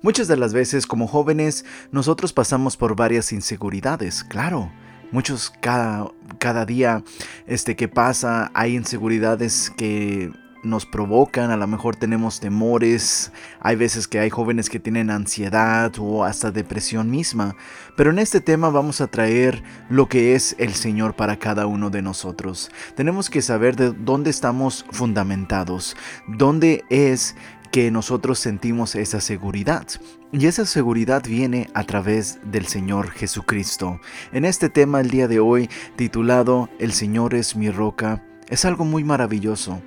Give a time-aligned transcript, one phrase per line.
[0.00, 4.70] Muchas de las veces como jóvenes nosotros pasamos por varias inseguridades, claro.
[5.10, 7.02] Muchos cada, cada día
[7.46, 10.30] este, que pasa hay inseguridades que
[10.62, 15.92] nos provocan, a lo mejor tenemos temores, hay veces que hay jóvenes que tienen ansiedad
[15.98, 17.56] o hasta depresión misma,
[17.96, 21.90] pero en este tema vamos a traer lo que es el Señor para cada uno
[21.90, 22.70] de nosotros.
[22.96, 25.96] Tenemos que saber de dónde estamos fundamentados,
[26.26, 27.36] dónde es
[27.70, 29.86] que nosotros sentimos esa seguridad.
[30.32, 34.00] Y esa seguridad viene a través del Señor Jesucristo.
[34.32, 38.84] En este tema el día de hoy, titulado El Señor es mi roca, es algo
[38.84, 39.80] muy maravilloso.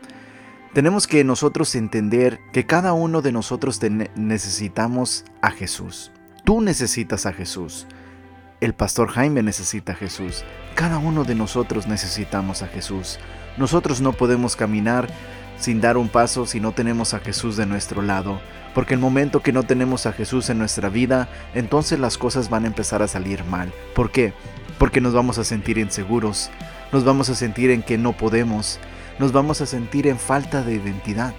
[0.73, 3.81] Tenemos que nosotros entender que cada uno de nosotros
[4.15, 6.11] necesitamos a Jesús.
[6.45, 7.87] Tú necesitas a Jesús.
[8.61, 10.45] El pastor Jaime necesita a Jesús.
[10.75, 13.19] Cada uno de nosotros necesitamos a Jesús.
[13.57, 15.09] Nosotros no podemos caminar
[15.61, 18.41] sin dar un paso si no tenemos a Jesús de nuestro lado.
[18.73, 22.63] Porque el momento que no tenemos a Jesús en nuestra vida, entonces las cosas van
[22.63, 23.71] a empezar a salir mal.
[23.93, 24.33] ¿Por qué?
[24.77, 26.49] Porque nos vamos a sentir inseguros,
[26.91, 28.79] nos vamos a sentir en que no podemos,
[29.19, 31.35] nos vamos a sentir en falta de identidad.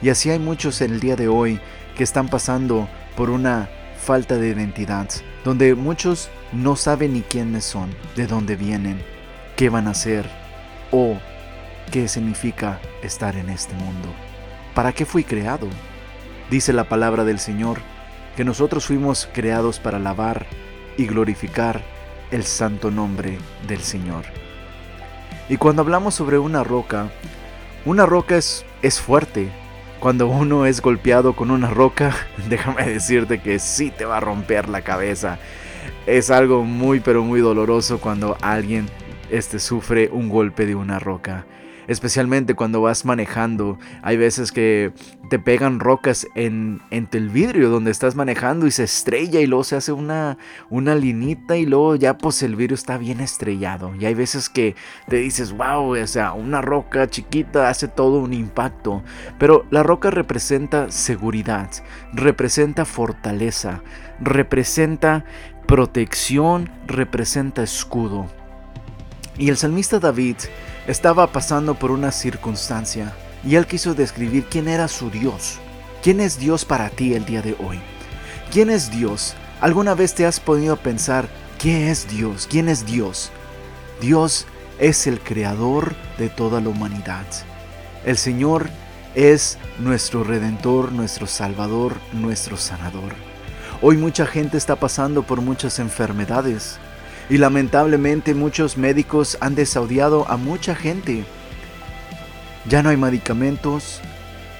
[0.00, 1.60] Y así hay muchos en el día de hoy
[1.96, 5.08] que están pasando por una falta de identidad,
[5.44, 9.02] donde muchos no saben ni quiénes son, de dónde vienen,
[9.56, 10.26] qué van a hacer
[10.90, 11.18] o
[11.90, 14.08] qué significa estar en este mundo.
[14.74, 15.68] ¿Para qué fui creado?
[16.48, 17.78] Dice la palabra del Señor
[18.36, 20.46] que nosotros fuimos creados para alabar
[20.96, 21.82] y glorificar
[22.30, 24.24] el santo nombre del Señor.
[25.48, 27.10] Y cuando hablamos sobre una roca,
[27.84, 29.48] una roca es, es fuerte.
[29.98, 32.14] Cuando uno es golpeado con una roca,
[32.48, 35.38] déjame decirte que sí te va a romper la cabeza.
[36.06, 38.86] Es algo muy pero muy doloroso cuando alguien
[39.28, 41.46] este, sufre un golpe de una roca
[41.90, 43.76] especialmente cuando vas manejando.
[44.02, 44.92] Hay veces que
[45.28, 49.74] te pegan rocas en, el vidrio donde estás manejando y se estrella y luego se
[49.74, 50.38] hace una,
[50.70, 53.92] una linita y luego ya pues el vidrio está bien estrellado.
[53.96, 54.76] Y hay veces que
[55.08, 59.02] te dices, wow, o sea, una roca chiquita hace todo un impacto.
[59.40, 61.70] Pero la roca representa seguridad,
[62.12, 63.82] representa fortaleza,
[64.20, 65.24] representa
[65.66, 68.28] protección, representa escudo.
[69.40, 70.36] Y el salmista David
[70.86, 75.58] estaba pasando por una circunstancia y él quiso describir quién era su Dios.
[76.02, 77.80] ¿Quién es Dios para ti el día de hoy?
[78.52, 79.34] ¿Quién es Dios?
[79.62, 81.26] ¿Alguna vez te has podido pensar,
[81.58, 82.46] ¿qué es Dios?
[82.50, 83.30] ¿Quién es Dios?
[83.98, 84.46] Dios
[84.78, 87.24] es el creador de toda la humanidad.
[88.04, 88.68] El Señor
[89.14, 93.14] es nuestro redentor, nuestro salvador, nuestro sanador.
[93.80, 96.78] Hoy mucha gente está pasando por muchas enfermedades
[97.30, 101.24] y lamentablemente muchos médicos han desaudiado a mucha gente.
[102.68, 104.00] Ya no hay medicamentos,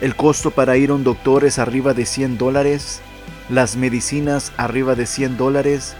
[0.00, 3.00] el costo para ir a un doctor es arriba de 100 dólares,
[3.50, 5.94] las medicinas arriba de 100 dólares.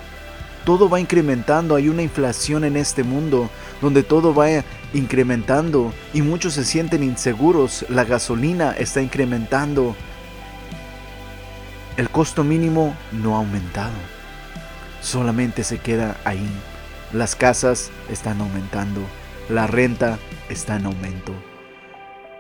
[0.65, 3.51] Todo va incrementando, hay una inflación en este mundo
[3.81, 4.49] donde todo va
[4.95, 9.97] incrementando y muchos se sienten inseguros, la gasolina está incrementando.
[11.97, 14.20] El costo mínimo no ha aumentado
[15.01, 16.49] solamente se queda ahí.
[17.13, 19.01] Las casas están aumentando,
[19.49, 20.19] la renta
[20.49, 21.33] está en aumento.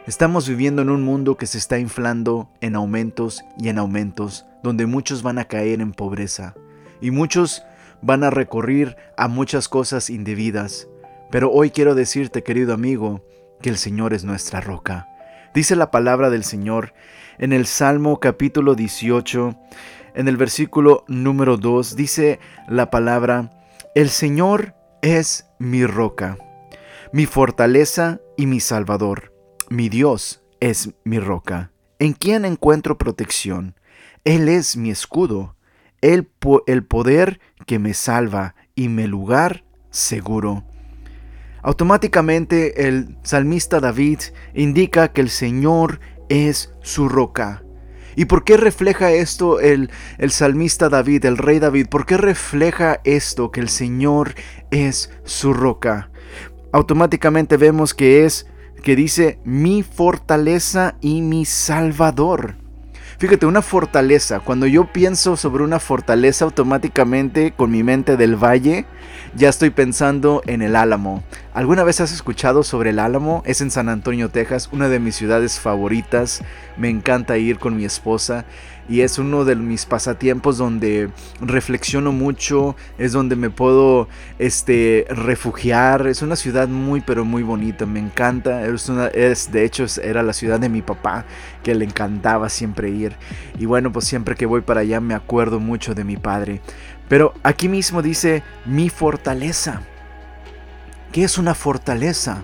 [0.06, 4.86] Estamos viviendo en un mundo que se está inflando en aumentos y en aumentos, donde
[4.86, 6.54] muchos van a caer en pobreza
[7.00, 7.62] y muchos
[8.02, 10.88] van a recurrir a muchas cosas indebidas.
[11.30, 13.24] Pero hoy quiero decirte, querido amigo,
[13.60, 15.08] que el Señor es nuestra roca.
[15.54, 16.94] Dice la palabra del Señor
[17.38, 19.56] en el Salmo capítulo 18,
[20.14, 23.50] en el versículo número 2 dice la palabra,
[23.94, 26.38] el Señor es mi roca,
[27.12, 29.34] mi fortaleza y mi salvador.
[29.68, 33.76] Mi Dios es mi roca, en quien encuentro protección.
[34.24, 35.54] Él es mi escudo,
[36.00, 36.28] el,
[36.66, 40.64] el poder que me salva y mi lugar seguro.
[41.62, 44.20] Automáticamente el salmista David
[44.54, 47.62] indica que el Señor es su roca.
[48.16, 51.86] ¿Y por qué refleja esto el, el salmista David, el rey David?
[51.88, 54.34] ¿Por qué refleja esto que el Señor
[54.70, 56.10] es su roca?
[56.72, 58.46] Automáticamente vemos que es
[58.82, 62.59] que dice mi fortaleza y mi salvador.
[63.20, 64.40] Fíjate, una fortaleza.
[64.40, 68.86] Cuando yo pienso sobre una fortaleza automáticamente con mi mente del valle,
[69.36, 71.22] ya estoy pensando en el Álamo.
[71.52, 73.42] ¿Alguna vez has escuchado sobre el Álamo?
[73.44, 76.42] Es en San Antonio, Texas, una de mis ciudades favoritas.
[76.78, 78.46] Me encanta ir con mi esposa
[78.90, 81.10] y es uno de mis pasatiempos donde
[81.40, 84.08] reflexiono mucho, es donde me puedo
[84.40, 86.08] este, refugiar.
[86.08, 88.66] Es una ciudad muy pero muy bonita, me encanta.
[88.66, 91.24] Es, una, es de hecho era la ciudad de mi papá
[91.62, 93.14] que le encantaba siempre ir.
[93.60, 96.60] Y bueno, pues siempre que voy para allá me acuerdo mucho de mi padre.
[97.08, 99.82] Pero aquí mismo dice mi fortaleza.
[101.12, 102.42] ¿Qué es una fortaleza?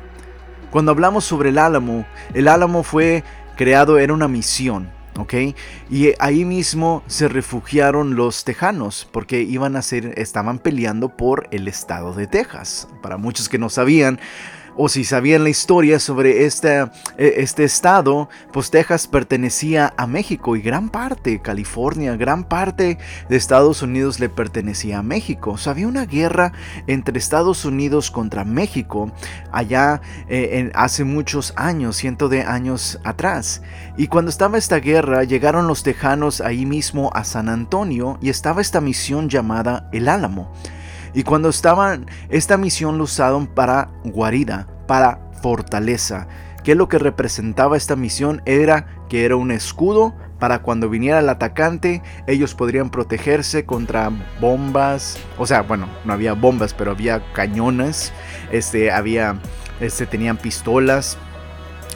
[0.71, 3.25] Cuando hablamos sobre el álamo, el álamo fue
[3.57, 4.95] creado, era una misión.
[5.19, 5.35] ¿Ok?
[5.91, 11.69] Y ahí mismo se refugiaron los tejanos porque iban a ser, estaban peleando por el
[11.69, 12.89] estado de Texas.
[13.03, 14.21] Para muchos que no sabían,
[14.77, 20.61] o si sabían la historia sobre este, este estado, pues Texas pertenecía a México y
[20.61, 25.53] gran parte, California, gran parte de Estados Unidos le pertenecía a México.
[25.53, 26.53] O había una guerra
[26.87, 29.13] entre Estados Unidos contra México
[29.53, 33.63] allá eh, en, hace muchos años, cientos de años atrás.
[33.97, 38.61] Y cuando estaba esta guerra, llegaron los tejanos ahí mismo a San Antonio y estaba
[38.61, 40.53] esta misión llamada El Álamo.
[41.17, 46.29] Y cuando estaban, esta misión lo usaron para guarida, para fortaleza.
[46.63, 48.43] ¿Qué es lo que representaba esta misión?
[48.45, 54.11] Era que era un escudo para cuando viniera el atacante, ellos podrían protegerse contra
[54.43, 55.17] bombas.
[55.39, 58.13] O sea, bueno, no había bombas, pero había cañones.
[58.53, 59.41] Este, había,
[59.81, 61.17] este, tenían pistolas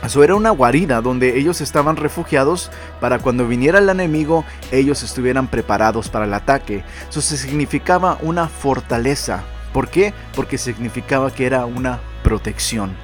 [0.05, 2.70] eso era una guarida donde ellos estaban refugiados
[3.00, 6.85] para cuando viniera el enemigo ellos estuvieran preparados para el ataque.
[7.08, 9.43] Eso significaba una fortaleza.
[9.73, 10.14] ¿Por qué?
[10.35, 12.97] Porque significaba que era una protección.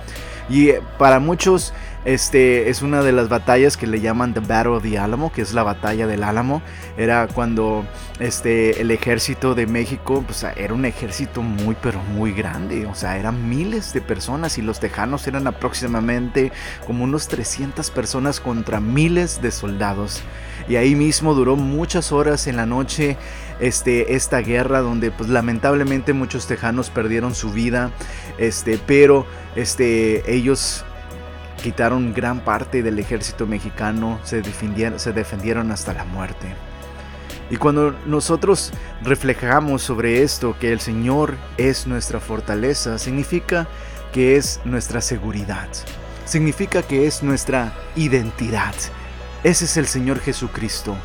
[0.49, 1.73] Y eh, para muchos
[2.07, 5.43] este es una de las batallas que le llaman The Battle of the Alamo, que
[5.43, 6.63] es la batalla del Álamo.
[6.97, 7.85] Era cuando
[8.21, 12.87] este, el ejército de México, pues era un ejército muy, pero muy grande.
[12.87, 16.53] O sea, eran miles de personas y los tejanos eran aproximadamente
[16.87, 20.23] como unos 300 personas contra miles de soldados.
[20.69, 23.17] Y ahí mismo duró muchas horas en la noche
[23.59, 27.91] este, esta guerra donde pues lamentablemente muchos tejanos perdieron su vida.
[28.39, 29.27] Este, pero
[29.57, 30.85] este, ellos
[31.67, 36.47] quitaron gran parte del ejército mexicano, se defendieron, se defendieron hasta la muerte.
[37.51, 38.73] Y cuando nosotros
[39.03, 43.67] reflejamos sobre esto, que el Señor es nuestra fortaleza, significa
[44.13, 45.67] que es nuestra seguridad,
[46.25, 48.75] significa que es nuestra identidad.
[49.43, 50.97] Ese es el Señor Jesucristo.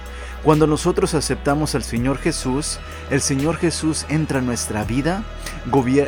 [0.44, 2.80] Cuando nosotros aceptamos al Señor Jesús,
[3.12, 5.24] el Señor Jesús entra en nuestra vida,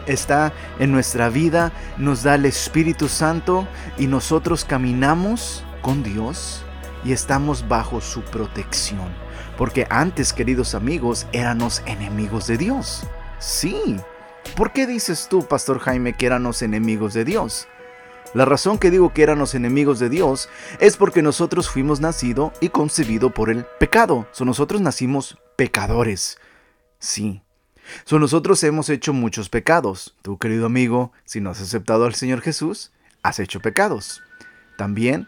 [0.08, 6.64] está en nuestra vida, nos da el Espíritu Santo y nosotros caminamos con Dios
[7.06, 9.08] y estamos bajo su protección.
[9.56, 13.04] Porque antes, queridos amigos, éramos enemigos de Dios.
[13.38, 13.98] Sí.
[14.56, 17.68] ¿Por qué dices tú, Pastor Jaime, que éramos enemigos de Dios?
[18.34, 20.50] La razón que digo que éramos enemigos de Dios
[20.80, 24.28] es porque nosotros fuimos nacido y concebido por el pecado.
[24.32, 26.40] So, nosotros nacimos pecadores.
[26.98, 27.44] Sí.
[28.06, 30.16] So, nosotros hemos hecho muchos pecados.
[30.24, 32.92] Tú, querido amigo, si no has aceptado al Señor Jesús,
[33.22, 34.24] has hecho pecados.
[34.78, 35.28] También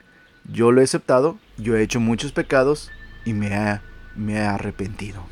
[0.52, 2.92] yo lo he aceptado, yo he hecho muchos pecados
[3.24, 3.82] y me
[4.16, 5.24] me he arrepentido.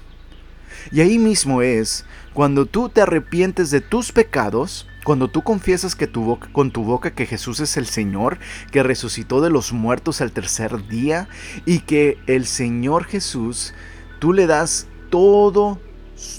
[0.92, 6.08] Y ahí mismo es cuando tú te arrepientes de tus pecados, cuando tú confiesas que
[6.08, 8.40] tu con tu boca que Jesús es el Señor,
[8.72, 11.28] que resucitó de los muertos al tercer día
[11.66, 13.74] y que el Señor Jesús,
[14.20, 15.78] tú le das todos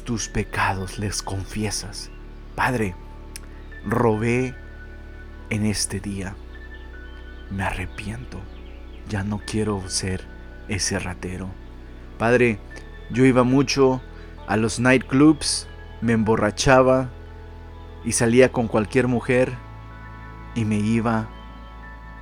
[0.04, 2.10] tus pecados, les confiesas.
[2.54, 2.94] Padre,
[3.84, 4.54] robé
[5.50, 6.34] en este día.
[7.50, 8.40] Me arrepiento.
[9.08, 10.26] Ya no quiero ser
[10.68, 11.48] ese ratero.
[12.18, 12.58] Padre,
[13.10, 14.00] yo iba mucho
[14.46, 15.68] a los nightclubs,
[16.00, 17.10] me emborrachaba,
[18.04, 19.52] y salía con cualquier mujer
[20.54, 21.28] y me iba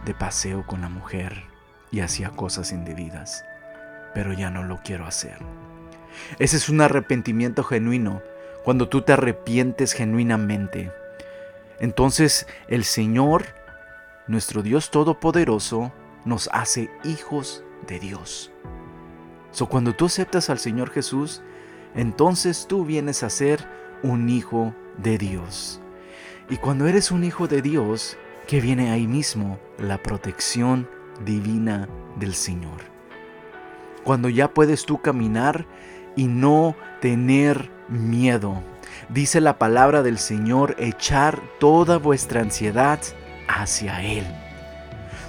[0.04, 1.44] de paseo con la mujer
[1.90, 3.44] y hacía cosas indebidas,
[4.14, 5.38] pero ya no lo quiero hacer.
[6.38, 8.22] Ese es un arrepentimiento genuino,
[8.64, 10.92] cuando tú te arrepientes genuinamente.
[11.80, 13.44] Entonces el Señor,
[14.28, 15.92] nuestro Dios Todopoderoso,
[16.24, 18.52] nos hace hijos de Dios.
[19.50, 21.42] So, cuando tú aceptas al Señor Jesús,
[21.94, 23.68] entonces tú vienes a ser
[24.02, 25.80] un hijo de Dios.
[26.50, 30.88] Y cuando eres un hijo de Dios, que viene ahí mismo la protección
[31.24, 32.82] divina del Señor.
[34.04, 35.66] Cuando ya puedes tú caminar
[36.16, 38.62] y no tener miedo.
[39.08, 43.00] Dice la palabra del Señor, echar toda vuestra ansiedad
[43.48, 44.24] hacia Él.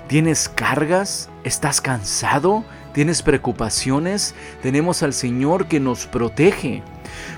[0.08, 1.30] ¿Tienes cargas?
[1.44, 2.66] ¿Estás cansado?
[2.94, 6.84] Tienes preocupaciones, tenemos al Señor que nos protege.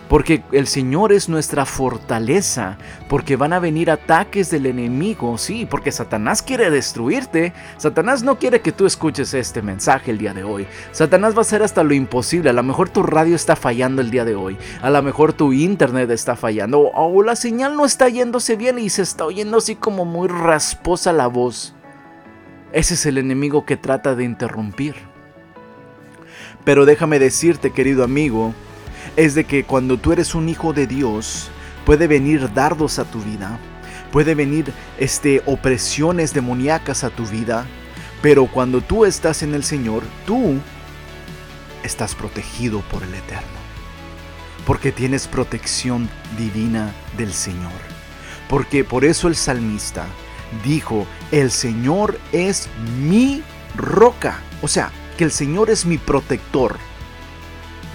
[0.08, 2.78] Porque el Señor es nuestra fortaleza,
[3.10, 7.54] porque van a venir ataques del enemigo, sí, porque Satanás quiere destruirte.
[7.78, 10.68] Satanás no quiere que tú escuches este mensaje el día de hoy.
[10.92, 12.52] Satanás va a hacer hasta lo imposible.
[12.52, 14.58] A lo mejor tu radio está fallando el día de hoy.
[14.82, 16.80] A lo mejor tu internet está fallando.
[16.80, 21.14] O, la señal no está yéndose bien y se está oyendo así como muy rasposa
[21.14, 21.74] la voz.
[22.74, 25.15] Ese es el enemigo que trata de interrumpir.
[26.66, 28.54] Pero déjame decirte, querido amigo,
[29.16, 31.50] es de que cuando tú eres un hijo de Dios,
[31.86, 33.60] puede venir dardos a tu vida,
[34.12, 37.66] puede venir este, opresiones demoníacas a tu vida,
[38.22, 40.56] pero cuando tú estás en el Señor, tú
[41.84, 43.60] estás protegido por el Eterno,
[44.66, 47.72] porque tienes protección divina del Señor.
[48.50, 50.06] Porque por eso el salmista
[50.64, 52.70] dijo, el Señor es
[53.00, 53.44] mi
[53.76, 56.78] roca, o sea, que el Señor es mi protector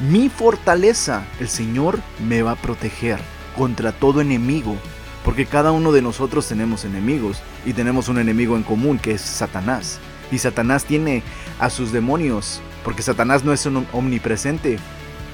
[0.00, 1.24] mi fortaleza.
[1.38, 3.18] El Señor me va a proteger
[3.56, 4.76] contra todo enemigo,
[5.24, 9.20] porque cada uno de nosotros tenemos enemigos y tenemos un enemigo en común que es
[9.20, 9.98] Satanás.
[10.32, 11.22] Y Satanás tiene
[11.58, 14.78] a sus demonios, porque Satanás no es un omnipresente.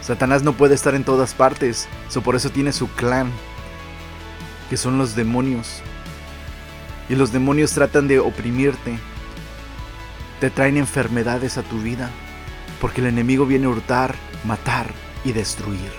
[0.01, 3.31] Satanás no puede estar en todas partes, so por eso tiene su clan,
[4.71, 5.81] que son los demonios.
[7.09, 8.99] Y los demonios tratan de oprimirte,
[10.41, 12.11] te traen enfermedades a tu vida,
[12.81, 14.15] porque el enemigo viene a hurtar,
[14.45, 14.93] matar
[15.25, 15.91] y destruir.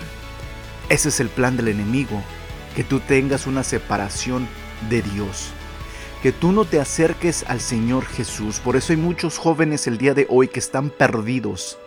[0.88, 2.22] Ese es el plan del enemigo,
[2.74, 4.46] que tú tengas una separación
[4.88, 5.50] de Dios,
[6.22, 8.60] que tú no te acerques al Señor Jesús.
[8.60, 11.78] Por eso hay muchos jóvenes el día de hoy que están perdidos,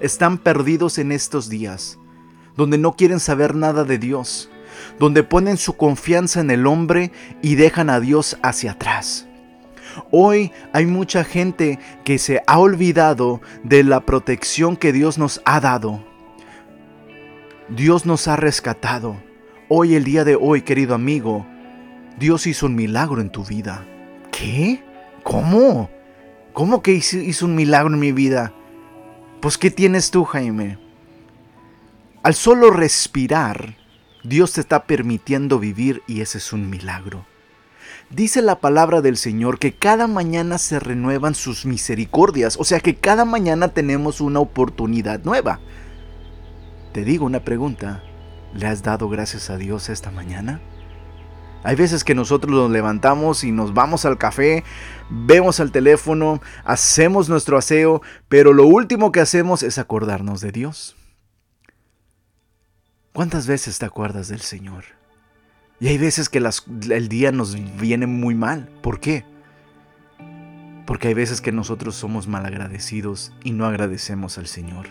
[0.00, 1.98] están perdidos en estos días,
[2.56, 4.48] donde no quieren saber nada de Dios,
[4.98, 7.12] donde ponen su confianza en el hombre
[7.42, 9.26] y dejan a Dios hacia atrás.
[10.10, 15.60] Hoy hay mucha gente que se ha olvidado de la protección que Dios nos ha
[15.60, 16.04] dado.
[17.68, 19.16] Dios nos ha rescatado.
[19.68, 21.46] Hoy, el día de hoy, querido amigo,
[22.18, 23.84] Dios hizo un milagro en tu vida.
[24.32, 24.82] ¿Qué?
[25.22, 25.90] ¿Cómo?
[26.52, 28.52] ¿Cómo que hizo un milagro en mi vida?
[29.40, 30.78] Pues ¿qué tienes tú, Jaime?
[32.22, 33.76] Al solo respirar,
[34.24, 37.24] Dios te está permitiendo vivir y ese es un milagro.
[38.10, 42.96] Dice la palabra del Señor que cada mañana se renuevan sus misericordias, o sea que
[42.96, 45.60] cada mañana tenemos una oportunidad nueva.
[46.92, 48.02] Te digo una pregunta,
[48.54, 50.60] ¿le has dado gracias a Dios esta mañana?
[51.64, 54.64] Hay veces que nosotros nos levantamos y nos vamos al café,
[55.10, 60.96] vemos al teléfono, hacemos nuestro aseo, pero lo último que hacemos es acordarnos de Dios.
[63.12, 64.97] ¿Cuántas veces te acuerdas del Señor?
[65.80, 68.68] Y hay veces que el día nos viene muy mal.
[68.82, 69.24] ¿Por qué?
[70.86, 74.88] Porque hay veces que nosotros somos malagradecidos y no agradecemos al Señor.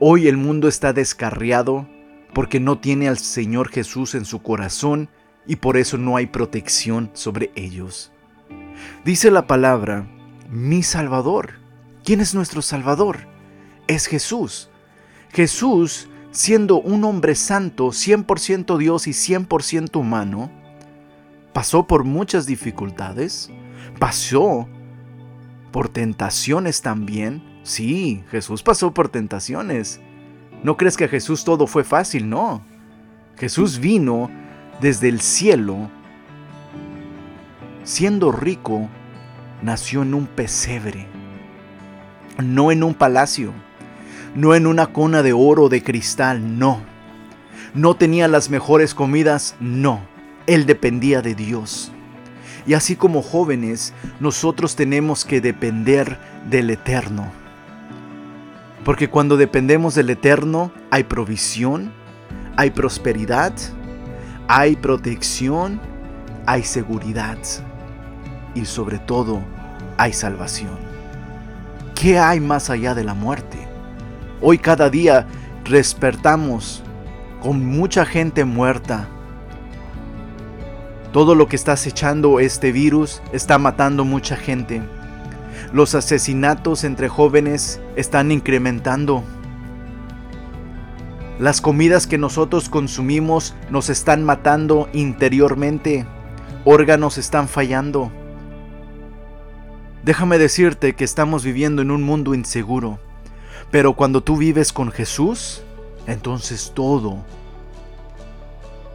[0.00, 1.86] Hoy el mundo está descarriado
[2.32, 5.08] porque no tiene al Señor Jesús en su corazón
[5.46, 8.10] y por eso no hay protección sobre ellos.
[9.04, 10.08] Dice la palabra,
[10.50, 11.54] mi Salvador.
[12.02, 13.28] ¿Quién es nuestro Salvador?
[13.86, 14.70] Es Jesús.
[15.32, 20.50] Jesús siendo un hombre santo, 100% Dios y 100% humano,
[21.52, 23.50] pasó por muchas dificultades,
[24.00, 24.68] pasó
[25.70, 27.60] por tentaciones también.
[27.62, 30.00] Sí, Jesús pasó por tentaciones.
[30.64, 32.62] No crees que a Jesús todo fue fácil, no.
[33.36, 34.28] Jesús vino
[34.80, 35.88] desde el cielo,
[37.84, 38.88] siendo rico,
[39.62, 41.06] nació en un pesebre,
[42.42, 43.52] no en un palacio
[44.34, 46.80] no en una cuna de oro o de cristal, no.
[47.74, 50.00] No tenía las mejores comidas, no.
[50.46, 51.92] Él dependía de Dios.
[52.66, 57.30] Y así como jóvenes, nosotros tenemos que depender del Eterno.
[58.84, 61.92] Porque cuando dependemos del Eterno hay provisión,
[62.56, 63.52] hay prosperidad,
[64.48, 65.80] hay protección,
[66.46, 67.38] hay seguridad
[68.54, 69.42] y sobre todo
[69.96, 70.78] hay salvación.
[71.94, 73.63] ¿Qué hay más allá de la muerte?
[74.40, 75.26] Hoy cada día
[75.68, 76.82] despertamos
[77.40, 79.08] con mucha gente muerta.
[81.12, 84.82] Todo lo que está acechando este virus está matando mucha gente.
[85.72, 89.22] Los asesinatos entre jóvenes están incrementando.
[91.38, 96.06] Las comidas que nosotros consumimos nos están matando interiormente.
[96.64, 98.10] Órganos están fallando.
[100.04, 102.98] Déjame decirte que estamos viviendo en un mundo inseguro.
[103.74, 105.60] Pero cuando tú vives con Jesús,
[106.06, 107.16] entonces todo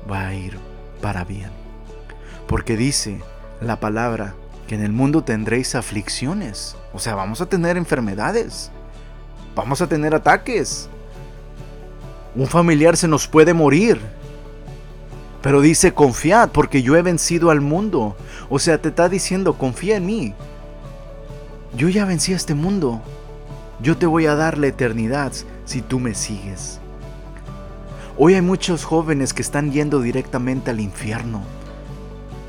[0.10, 0.58] va a ir
[1.02, 1.50] para bien.
[2.48, 3.22] Porque dice
[3.60, 4.36] la palabra
[4.70, 6.78] que en el mundo tendréis aflicciones.
[6.94, 8.72] O sea, vamos a tener enfermedades.
[9.54, 10.88] vamos a tener ataques.
[12.34, 14.00] Un familiar se nos puede morir.
[15.42, 18.16] Pero dice, confiad, porque yo he vencido al mundo.
[18.50, 20.34] O sea, te está diciendo, confía en mí.
[21.76, 23.02] Yo ya vencí a este mundo.
[23.82, 25.32] Yo te voy a dar la eternidad
[25.64, 26.80] si tú me sigues.
[28.18, 31.42] Hoy hay muchos jóvenes que están yendo directamente al infierno.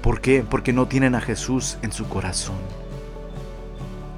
[0.02, 0.44] ¿Por qué?
[0.48, 2.56] Porque no tienen a Jesús en su corazón.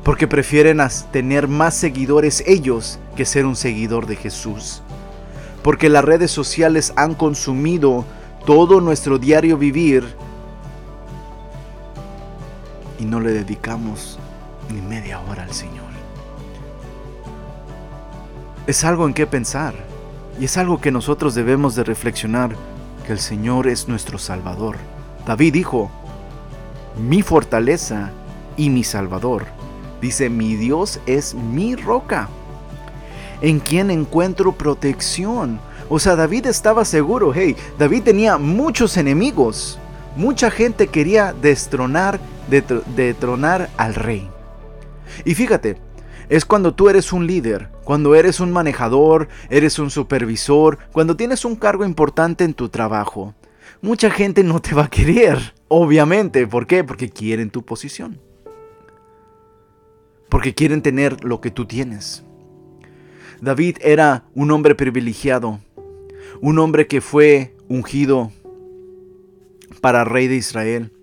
[0.04, 4.82] Porque prefieren tener más seguidores ellos que ser un seguidor de Jesús.
[5.62, 8.06] Porque las redes sociales han consumido
[8.46, 10.04] todo nuestro diario vivir
[12.98, 14.18] y no le dedicamos
[14.72, 16.01] ni media hora al Señor.
[18.66, 19.74] Es algo en qué pensar
[20.38, 22.54] y es algo que nosotros debemos de reflexionar,
[23.04, 24.76] que el Señor es nuestro Salvador.
[25.26, 25.90] David dijo,
[26.96, 28.10] mi fortaleza
[28.56, 29.46] y mi Salvador.
[30.00, 32.28] Dice, mi Dios es mi roca,
[33.40, 35.58] en quien encuentro protección.
[35.88, 39.78] O sea, David estaba seguro, hey, David tenía muchos enemigos.
[40.16, 42.20] Mucha gente quería destronar,
[42.94, 44.30] detronar al rey.
[45.24, 45.78] Y fíjate,
[46.32, 51.44] es cuando tú eres un líder, cuando eres un manejador, eres un supervisor, cuando tienes
[51.44, 53.34] un cargo importante en tu trabajo.
[53.82, 56.46] Mucha gente no te va a querer, obviamente.
[56.46, 56.84] ¿Por qué?
[56.84, 58.18] Porque quieren tu posición.
[60.30, 62.24] Porque quieren tener lo que tú tienes.
[63.42, 65.60] David era un hombre privilegiado,
[66.40, 68.32] un hombre que fue ungido
[69.82, 70.94] para rey de Israel.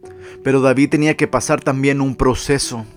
[0.44, 2.88] Pero David tenía que pasar también un proceso.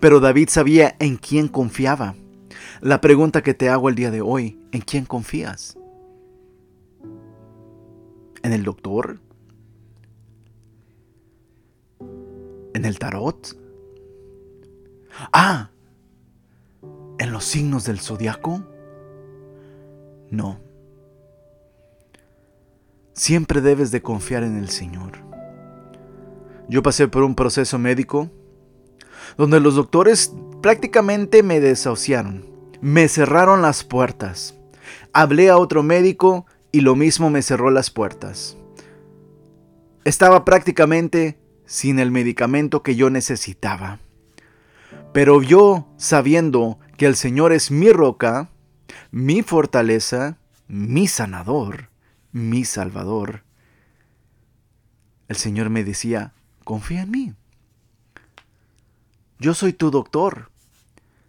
[0.00, 2.14] Pero David sabía en quién confiaba.
[2.80, 5.76] La pregunta que te hago el día de hoy, ¿en quién confías?
[8.42, 9.20] ¿En el doctor?
[12.72, 13.56] ¿En el tarot?
[15.32, 15.70] Ah,
[17.18, 18.64] ¿en los signos del zodiaco?
[20.30, 20.58] No.
[23.12, 25.18] Siempre debes de confiar en el Señor.
[26.68, 28.30] Yo pasé por un proceso médico
[29.36, 30.32] donde los doctores
[30.62, 32.46] prácticamente me desahuciaron,
[32.80, 34.54] me cerraron las puertas.
[35.12, 38.56] Hablé a otro médico y lo mismo me cerró las puertas.
[40.04, 44.00] Estaba prácticamente sin el medicamento que yo necesitaba.
[45.12, 48.50] Pero yo, sabiendo que el Señor es mi roca,
[49.10, 51.90] mi fortaleza, mi sanador,
[52.32, 53.42] mi Salvador.
[55.28, 56.32] El Señor me decía,
[56.64, 57.34] confía en mí.
[59.40, 60.50] Yo soy tu doctor.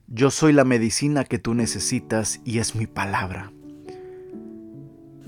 [0.08, 3.54] Yo soy la medicina que tú necesitas y es mi palabra.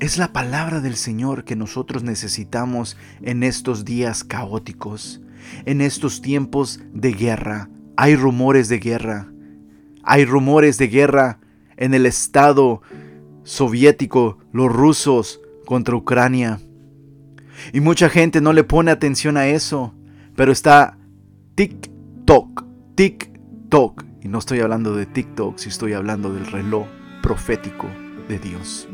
[0.02, 5.22] Es la palabra del Señor que nosotros necesitamos en estos días caóticos,
[5.64, 7.70] en estos tiempos de guerra.
[7.96, 9.32] Hay rumores de guerra.
[10.04, 11.40] Hay rumores de guerra
[11.78, 12.82] en el Estado
[13.46, 16.60] soviético, los rusos, contra Ucrania.
[17.72, 19.94] Y mucha gente no le pone atención a eso,
[20.36, 20.98] pero está
[21.56, 24.04] TikTok, TikTok.
[24.22, 26.86] Y no estoy hablando de TikTok, si estoy hablando del reloj
[27.22, 27.88] profético
[28.28, 28.88] de Dios.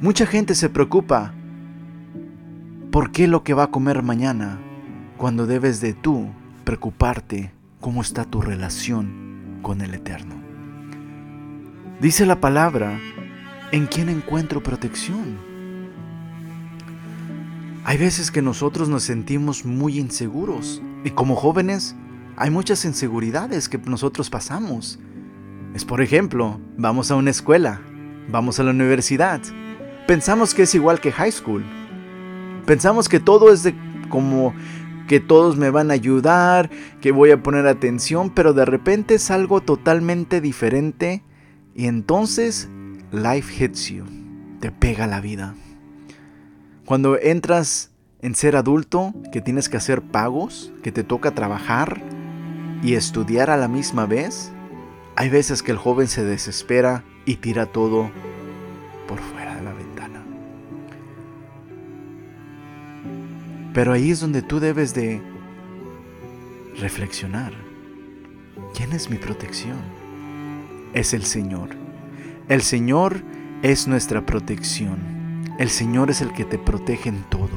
[0.00, 1.32] Mucha gente se preocupa
[2.90, 4.58] por qué lo que va a comer mañana,
[5.16, 6.28] cuando debes de tú
[6.64, 10.34] preocuparte cómo está tu relación con el Eterno.
[12.00, 12.98] Dice la palabra
[13.72, 15.38] ¿En quién encuentro protección?
[17.84, 21.96] Hay veces que nosotros nos sentimos muy inseguros y como jóvenes
[22.36, 24.98] hay muchas inseguridades que nosotros pasamos.
[25.74, 27.80] Es por ejemplo, vamos a una escuela,
[28.28, 29.40] vamos a la universidad,
[30.06, 31.64] pensamos que es igual que high school.
[32.66, 33.74] Pensamos que todo es de
[34.08, 34.54] como
[35.08, 39.30] que todos me van a ayudar, que voy a poner atención, pero de repente es
[39.30, 41.22] algo totalmente diferente
[41.74, 42.68] y entonces
[43.10, 44.04] life hits you,
[44.60, 45.54] te pega la vida.
[46.84, 47.90] Cuando entras
[48.20, 52.00] en ser adulto, que tienes que hacer pagos, que te toca trabajar
[52.82, 54.52] y estudiar a la misma vez,
[55.14, 58.10] hay veces que el joven se desespera y tira todo
[59.06, 60.22] por fuera de la ventana.
[63.72, 65.22] Pero ahí es donde tú debes de
[66.80, 67.52] reflexionar.
[68.74, 69.78] ¿Quién es mi protección?
[70.92, 71.70] Es el Señor.
[72.48, 73.22] El Señor
[73.62, 74.98] es nuestra protección.
[75.58, 77.50] El Señor es el que te protege en todo.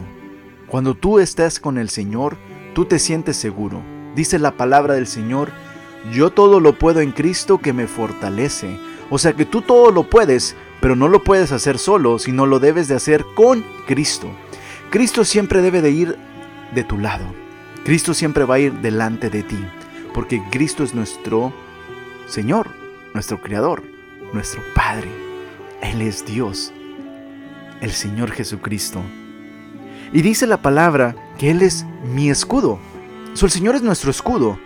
[0.67, 2.37] Cuando tú estás con el Señor,
[2.73, 3.94] tú te sientes seguro.
[4.15, 5.49] Dice la palabra del Señor,
[6.13, 8.79] yo todo lo puedo en Cristo que me fortalece.
[9.09, 12.59] O sea que tú todo lo puedes, pero no lo puedes hacer solo, sino lo
[12.59, 14.29] debes de hacer con Cristo.
[14.89, 16.17] Cristo siempre debe de ir
[16.73, 17.25] de tu lado.
[17.83, 19.59] Cristo siempre va a ir delante de ti,
[20.13, 21.53] porque Cristo es nuestro
[22.27, 22.67] Señor.
[23.13, 23.83] nuestro Creador,
[24.33, 25.09] nuestro Padre.
[25.81, 26.73] Él es Dios,
[27.79, 29.01] el Señor Jesucristo.
[30.11, 32.79] Y dice la palabra que Él es mi escudo.
[33.43, 34.57] El Señor es nuestro escudo.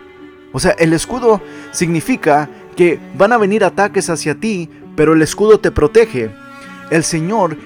[0.52, 1.40] O sea, el escudo
[1.72, 6.30] significa que van a venir ataques hacia ti, pero el escudo te protege.
[6.90, 7.56] El Señor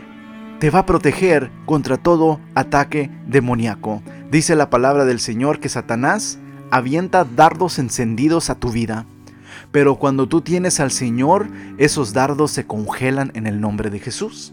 [0.58, 4.02] te va a proteger contra todo ataque demoníaco.
[4.30, 6.38] Dice la palabra del Señor que Satanás
[6.70, 9.06] avienta dardos encendidos a tu vida.
[9.72, 14.52] Pero cuando tú tienes al Señor, esos dardos se congelan en el nombre de Jesús.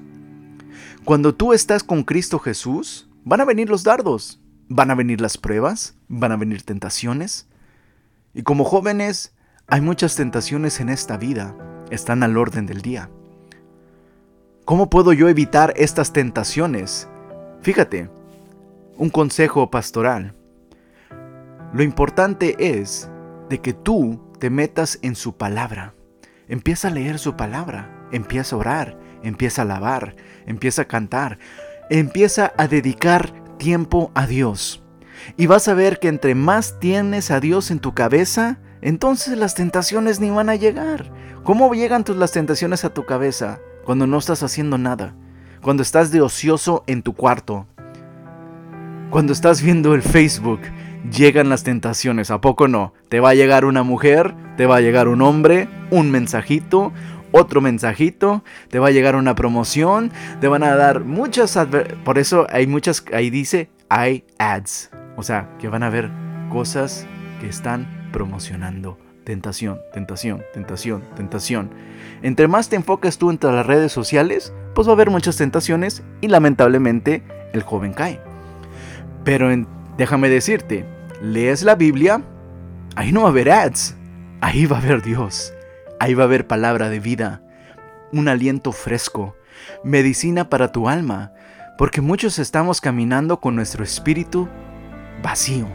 [1.05, 4.40] Cuando tú estás con Cristo Jesús, van a venir los dardos,
[4.73, 7.47] van a venir las pruebas, van a venir tentaciones.
[8.34, 9.34] Y como jóvenes,
[9.67, 11.55] hay muchas tentaciones en esta vida,
[11.89, 13.10] están al orden del día.
[14.63, 17.10] ¿Cómo puedo yo evitar estas tentaciones?
[17.62, 18.10] Fíjate,
[18.95, 20.36] un consejo pastoral.
[21.73, 23.10] Lo importante es
[23.49, 25.95] de que tú te metas en su palabra.
[26.47, 31.39] Empieza a leer su palabra, empieza a orar, empieza a alabar, empieza a cantar,
[31.89, 34.82] empieza a dedicar tiempo a Dios.
[35.38, 39.54] Y vas a ver que entre más tienes a Dios en tu cabeza, entonces las
[39.54, 41.12] tentaciones ni van a llegar.
[41.43, 43.60] ¿Cómo llegan tus, las tentaciones a tu cabeza?
[43.86, 45.13] Cuando no estás haciendo nada.
[45.62, 47.67] Cuando estás de ocioso en tu cuarto.
[49.12, 50.62] Cuando estás viendo el Facebook
[51.12, 52.93] llegan las tentaciones, ¿a poco no?
[53.10, 56.93] Te va a llegar una mujer, te va a llegar un hombre, un mensajito,
[57.31, 61.57] otro mensajito, te va a llegar una promoción, te van a dar muchas...
[62.03, 64.91] Por eso hay muchas, ahí dice, hay ads.
[65.17, 66.09] O sea, que van a ver
[66.49, 67.05] cosas
[67.39, 68.97] que están promocionando.
[69.23, 71.69] Tentación, tentación, tentación, tentación.
[72.23, 76.03] Entre más te enfocas tú entre las redes sociales, pues va a haber muchas tentaciones
[76.21, 77.21] y lamentablemente
[77.53, 78.19] el joven cae.
[79.23, 79.51] Pero
[79.97, 80.85] Déjame decirte,
[81.21, 82.23] lees la Biblia,
[82.95, 83.95] ahí no va a haber ads,
[84.39, 85.53] ahí va a haber Dios,
[86.01, 87.43] ahí va a haber palabra de vida,
[88.11, 89.35] un aliento fresco,
[89.83, 91.31] medicina para tu alma,
[91.77, 94.49] porque muchos estamos caminando con nuestro espíritu
[95.21, 95.67] vacío,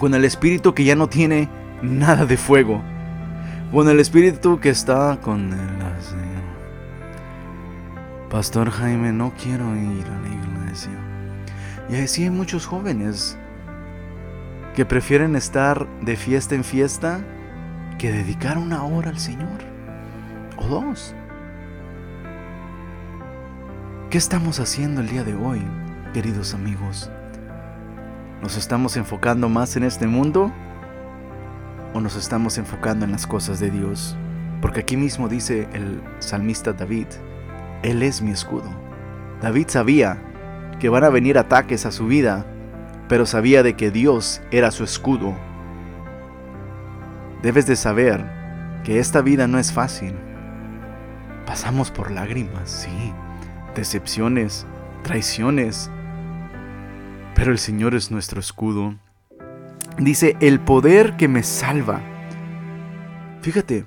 [0.00, 1.48] con el espíritu que ya no tiene
[1.82, 2.82] nada de fuego,
[3.70, 5.76] con el espíritu que está con el...
[8.28, 10.90] Pastor Jaime, no quiero ir a la iglesia.
[11.88, 13.38] Y así hay muchos jóvenes
[14.74, 17.20] que prefieren estar de fiesta en fiesta
[17.98, 19.58] que dedicar una hora al Señor.
[20.58, 21.14] O dos.
[24.10, 25.62] ¿Qué estamos haciendo el día de hoy,
[26.12, 27.10] queridos amigos?
[28.42, 30.52] ¿Nos estamos enfocando más en este mundo
[31.94, 34.16] o nos estamos enfocando en las cosas de Dios?
[34.60, 37.06] Porque aquí mismo dice el salmista David,
[37.82, 38.70] Él es mi escudo.
[39.40, 40.22] David sabía
[40.78, 42.46] que van a venir ataques a su vida,
[43.08, 45.34] pero sabía de que Dios era su escudo.
[47.46, 48.24] Debes de saber
[48.82, 50.12] que esta vida no es fácil.
[51.46, 53.12] Pasamos por lágrimas, sí,
[53.76, 54.66] decepciones,
[55.04, 55.88] traiciones,
[57.36, 58.96] pero el Señor es nuestro escudo.
[59.96, 62.00] Dice, el poder que me salva.
[63.42, 63.86] Fíjate,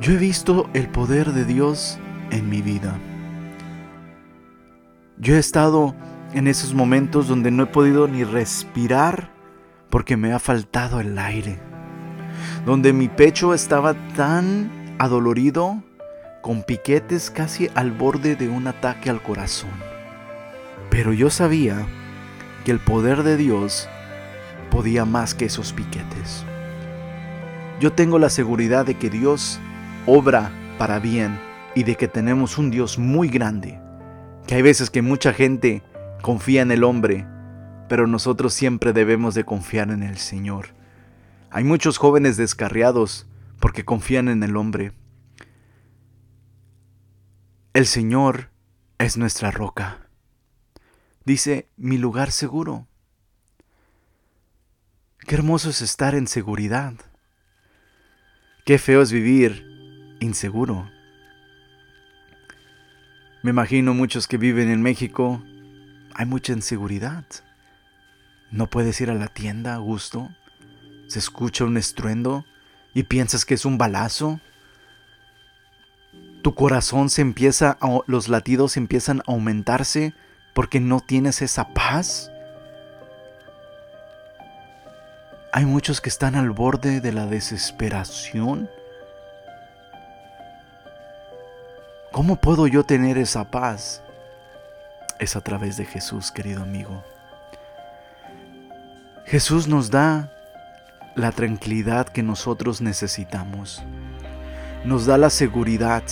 [0.00, 1.98] yo he visto el poder de Dios
[2.30, 2.98] en mi vida.
[5.18, 5.94] Yo he estado
[6.32, 9.28] en esos momentos donde no he podido ni respirar
[9.90, 11.75] porque me ha faltado el aire.
[12.66, 15.82] Donde mi pecho estaba tan adolorido
[16.42, 19.70] con piquetes casi al borde de un ataque al corazón.
[20.90, 21.86] Pero yo sabía
[22.64, 23.88] que el poder de Dios
[24.70, 26.44] podía más que esos piquetes.
[27.80, 29.60] Yo tengo la seguridad de que Dios
[30.04, 31.38] obra para bien
[31.74, 33.80] y de que tenemos un Dios muy grande
[34.46, 35.82] que hay veces que mucha gente
[36.22, 37.26] confía en el hombre,
[37.88, 40.75] pero nosotros siempre debemos de confiar en el Señor.
[41.50, 43.26] Hay muchos jóvenes descarriados
[43.60, 44.92] porque confían en el hombre.
[47.72, 48.50] El Señor
[48.98, 50.08] es nuestra roca.
[51.24, 52.86] Dice, mi lugar seguro.
[55.18, 56.94] Qué hermoso es estar en seguridad.
[58.64, 59.64] Qué feo es vivir
[60.20, 60.90] inseguro.
[63.42, 65.42] Me imagino muchos que viven en México,
[66.14, 67.24] hay mucha inseguridad.
[68.50, 70.30] No puedes ir a la tienda a gusto.
[71.06, 72.44] Se escucha un estruendo
[72.94, 74.40] y piensas que es un balazo.
[76.42, 80.14] Tu corazón se empieza, los latidos empiezan a aumentarse
[80.54, 82.30] porque no tienes esa paz.
[85.52, 88.68] Hay muchos que están al borde de la desesperación
[92.16, 94.02] ¿Cómo puedo yo tener esa paz?
[95.18, 97.04] Es a través de Jesús, querido amigo.
[99.26, 100.32] Jesús nos da
[101.16, 103.82] la tranquilidad que nosotros necesitamos.
[104.84, 106.04] nos da la seguridad,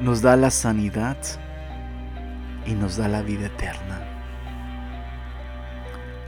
[0.00, 1.16] nos da la sanidad
[2.66, 4.00] y nos da la vida eterna.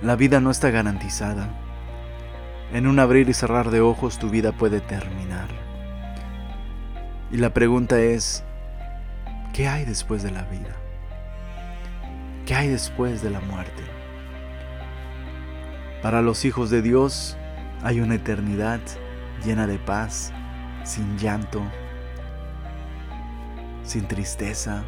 [0.01, 1.49] La vida no está garantizada.
[2.73, 5.49] En un abrir y cerrar de ojos tu vida puede terminar.
[7.31, 8.45] Y la pregunta es,
[9.53, 10.77] ¿qué hay después de la vida?
[12.47, 13.96] ¿Qué hay después de la muerte?
[16.07, 17.37] Para los hijos de Dios
[17.83, 18.79] hay una eternidad
[19.45, 20.33] llena de paz,
[20.85, 21.61] sin llanto,
[23.83, 24.85] sin tristeza,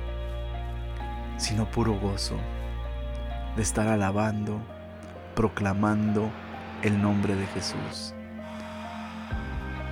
[1.37, 2.37] sino puro gozo
[3.57, 4.61] de estar alabando,
[5.35, 6.31] proclamando
[6.83, 8.15] el nombre de Jesús.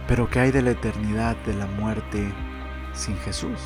[0.07, 2.33] Pero ¿qué hay de la eternidad de la muerte
[2.93, 3.59] sin Jesús?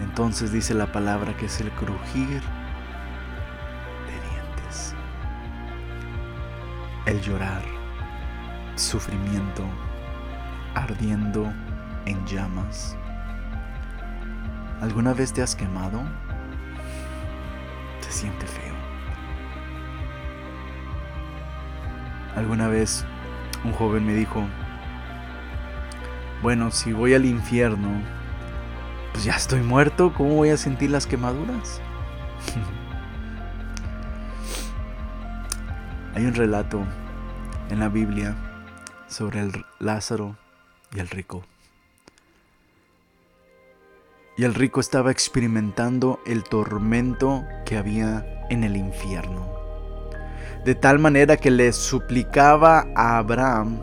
[0.00, 2.42] Entonces dice la palabra que es el crujir
[7.12, 7.62] el llorar,
[8.74, 9.62] sufrimiento,
[10.74, 11.52] ardiendo
[12.06, 12.96] en llamas.
[14.80, 16.00] ¿Alguna vez te has quemado?
[18.00, 18.74] Se siente feo.
[22.34, 23.04] Alguna vez
[23.62, 24.46] un joven me dijo,
[26.40, 27.90] bueno, si voy al infierno,
[29.12, 31.82] pues ya estoy muerto, ¿cómo voy a sentir las quemaduras?
[36.14, 36.86] Hay un relato
[37.72, 38.36] en la Biblia
[39.08, 40.36] sobre el Lázaro
[40.94, 41.42] y el rico.
[44.36, 49.50] Y el rico estaba experimentando el tormento que había en el infierno.
[50.66, 53.80] De tal manera que le suplicaba a Abraham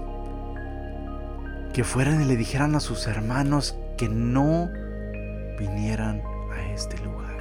[1.73, 4.69] que fueran y le dijeran a sus hermanos que no
[5.58, 6.21] vinieran
[6.52, 7.38] a este lugar.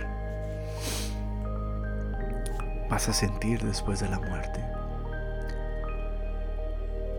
[2.88, 4.77] Vas a sentir después de la muerte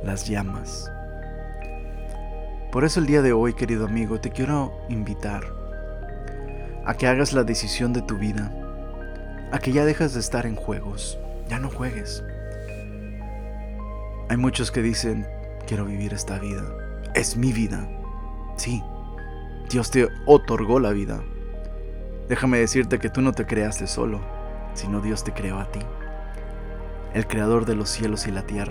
[0.04, 0.92] las llamas.
[2.72, 5.44] Por eso el día de hoy, querido amigo, te quiero invitar
[6.86, 8.52] a que hagas la decisión de tu vida,
[9.52, 12.24] a que ya dejas de estar en juegos, ya no juegues.
[14.30, 15.28] Hay muchos que dicen,
[15.66, 16.64] quiero vivir esta vida,
[17.16, 17.90] es mi vida.
[18.56, 18.84] Sí,
[19.70, 21.24] Dios te otorgó la vida.
[22.28, 24.22] Déjame decirte que tú no te creaste solo,
[24.76, 25.80] sino Dios te creó a ti.
[27.16, 28.68] El creador de los cielos y la tierra